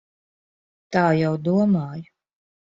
[0.97, 2.11] Tā jau domāju.